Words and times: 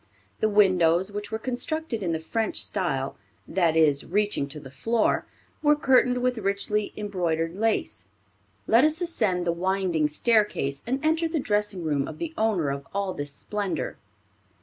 The 0.39 0.49
windows, 0.49 1.11
which 1.11 1.31
were 1.31 1.37
constructed 1.37 2.01
in 2.01 2.11
the 2.11 2.17
French 2.17 2.63
style, 2.65 3.15
that 3.47 3.77
is, 3.77 4.03
reaching 4.03 4.47
to 4.47 4.59
the 4.59 4.71
floor, 4.71 5.27
were 5.61 5.75
curtained 5.75 6.23
with 6.23 6.39
richly 6.39 6.91
embroidered 6.97 7.53
lace. 7.55 8.07
Let 8.65 8.83
us 8.83 8.99
ascend 8.99 9.45
the 9.45 9.51
winding 9.51 10.09
staircase, 10.09 10.81
and 10.87 11.05
enter 11.05 11.27
the 11.27 11.39
dressing 11.39 11.83
room 11.83 12.07
of 12.07 12.17
the 12.17 12.33
owner 12.35 12.71
of 12.71 12.87
all 12.95 13.13
this 13.13 13.31
splendor. 13.31 13.95